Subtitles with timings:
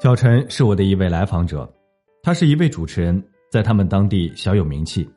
[0.00, 1.68] 小陈是我的一位来访者，
[2.22, 3.20] 他是一位主持人，
[3.50, 5.08] 在他们当地小有名气。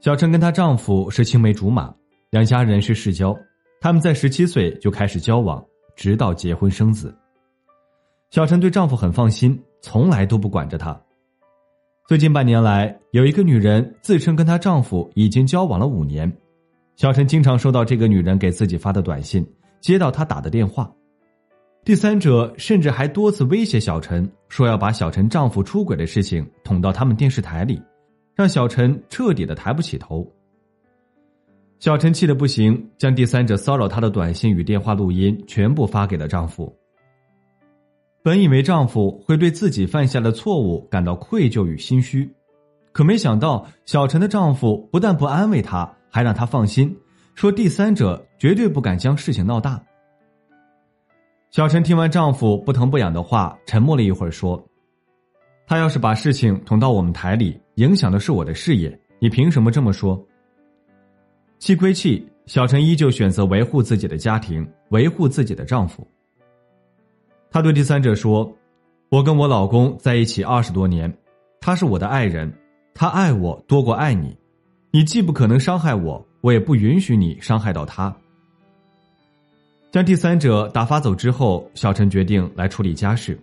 [0.00, 1.94] 小陈跟她丈夫是青梅竹马，
[2.28, 3.34] 两家人是世交，
[3.80, 5.64] 他们在十七岁就开始交往，
[5.96, 7.16] 直到结婚生子。
[8.28, 10.94] 小陈对丈夫很放心，从来都不管着他。
[12.06, 16.30] 最近半年来，有一个女人自称跟她丈夫已经交往了五年，
[16.96, 19.42] 小陈经常收到这个女人给自己发的短信，
[19.80, 20.92] 接到她打的电话。
[21.84, 27.78] 第三者甚至还多次威胁小陈，说要把小陈丈夫出轨的事情捅到他们电视台里，
[28.34, 30.26] 让小陈彻底的抬不起头。
[31.80, 36.74] 小陈气得不行，将第三者骚扰她的短信与电话录音全部发给了丈夫。
[38.22, 42.26] 本以为丈夫会对自己犯下的错误感到愧疚与心虚，
[42.92, 46.96] 可没想到小陈的丈夫不但不安慰她，还让她放心，
[47.34, 49.78] 说第三者绝对不敢将事情闹大。
[51.54, 54.60] 小陈听完丈夫不疼不痒的话，沉默了一会儿，说
[55.68, 60.20] ：“他要是把事情捅到我们台里，影响的是我的事业，你凭什么这么说？”
[61.60, 66.04] 气归气，小陈依旧选择维护自己的家庭，维护自己的丈夫。
[67.52, 68.52] 他对第三者说
[69.08, 71.16] ：“我跟我老公在一起二十多年，
[71.60, 72.52] 他是我的爱人，
[72.94, 74.36] 他爱我多过爱你，
[74.90, 78.12] 你既不可能伤害我，我也不允许你伤害到他。”
[79.94, 83.38] 将第三者打发走之后，小陈决定来处理家事。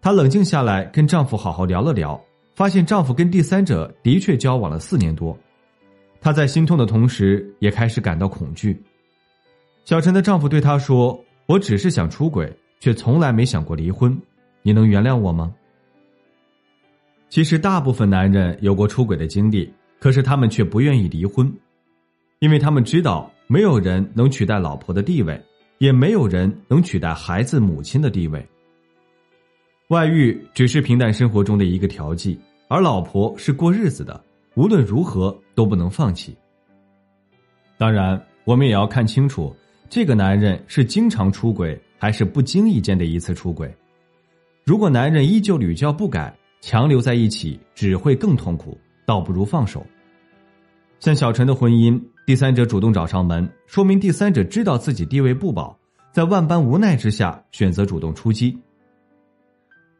[0.00, 2.20] 她冷静下来，跟丈夫好好聊了聊，
[2.56, 5.38] 发现丈夫跟第三者的确交往了四年多。
[6.20, 8.76] 她在心痛的同时，也开始感到恐惧。
[9.84, 14.20] 小陈的丈夫对她说：“我只是想出轨，却从来没想过离婚，
[14.62, 15.54] 你能原谅我吗？”
[17.30, 21.48] 其实，大部分男人有过出轨的经历，可是他们却不愿意离婚，
[22.38, 23.30] 因为他们知道。
[23.48, 25.40] 没有人能取代老婆的地位，
[25.78, 28.44] 也没有人能取代孩子母亲的地位。
[29.86, 32.36] 外遇只是平淡生活中的一个调剂，
[32.66, 34.20] 而老婆是过日子的，
[34.56, 36.36] 无论如何都不能放弃。
[37.78, 39.54] 当然，我们也要看清楚，
[39.88, 43.72] 这个男人是经常出轨，还是不经意间的一次出轨。
[44.64, 49.86] 如果男人依旧屡教不改，强留在一起只会更痛苦，倒不如放手。
[50.98, 52.02] 像小陈的婚姻。
[52.26, 55.78] 第三者主动找上门，说明第三者知道自己地位不保，
[56.10, 58.58] 在万般无奈之下选择主动出击。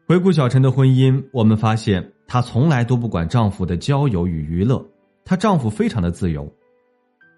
[0.05, 4.85] 回顾小陈的婚姻，我们发现她从来都不管丈夫的交友与娱乐，
[5.23, 6.53] 她丈夫非常的自由。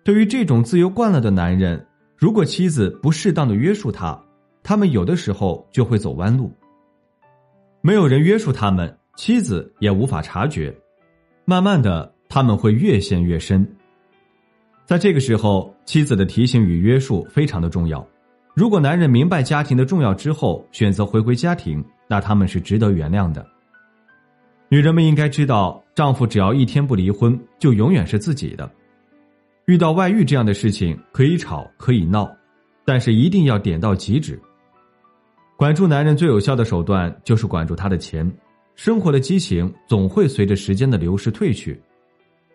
[0.03, 1.85] 对于这种自由惯了的男人，
[2.17, 4.19] 如果妻子不适当的约束他，
[4.63, 6.51] 他们有的时候就会走弯路。
[7.81, 10.75] 没有人约束他们，妻子也无法察觉，
[11.45, 13.75] 慢慢的他们会越陷越深。
[14.89, 18.03] 在这个时候，妻子的提醒与约束非常的重要。
[18.55, 23.45] 如果男人明白家庭的重要之后，选择回归家庭，那他们是值得原谅的。
[24.67, 28.67] 女人们应该知道，丈夫只要一天不离婚，就永远是自己的。
[29.65, 32.27] 遇到外遇这样的事情，可以吵可以闹，
[32.83, 34.41] 但是一定要点到即止。
[35.55, 38.27] 管住男人最有效的手段就是管住他的钱。
[38.73, 41.79] 生活的激情总会随着时间的流逝褪去，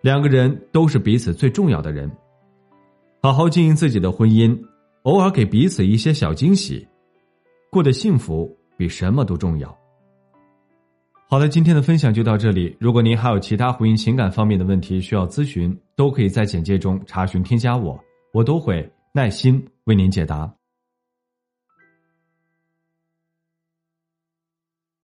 [0.00, 2.10] 两个人都是彼此最重要的人。
[3.24, 4.54] 好好经营自己的婚姻，
[5.04, 6.86] 偶尔给彼此一些小惊喜，
[7.70, 9.74] 过得幸福比什么都重要。
[11.26, 12.76] 好了，今天的分享就到这里。
[12.78, 17.98] 如果您还有其他婚姻情感方面的问题需要咨询，都可以在简介中查询添加我，
[18.34, 20.54] 我都会耐心为您解答。